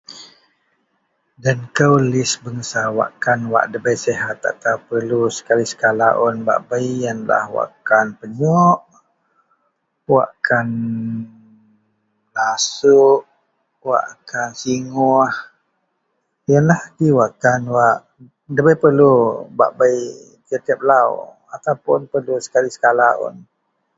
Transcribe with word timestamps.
den 1.43 1.59
kou 1.77 1.95
list 2.13 2.35
bangsa 2.43 2.81
wakan 2.97 3.39
wak 3.53 3.65
dabei 3.71 3.97
sihat 4.05 4.37
atau 4.51 4.77
perlu 4.87 5.21
sekali-sekala 5.37 6.07
un 6.27 6.35
bak 6.47 6.59
bei 6.69 6.87
ienlah 7.03 7.43
wakan 7.57 8.07
dengouk 8.19 8.79
wakan 10.15 10.69
lasuk, 12.35 13.21
wakan 13.89 14.49
siguoh 14.61 15.33
ienlah 16.51 16.81
ji 16.97 17.07
wakan 17.19 17.61
wak 17.75 17.97
dabei 18.55 18.77
perlu 18.83 19.11
bak 19.57 19.71
bei 19.79 19.97
tiap-tiap 20.47 20.79
lau 20.89 21.11
ataupun 21.55 21.99
perlu 22.11 22.35
sekali-sekali 22.45 23.09
wa 23.21 23.31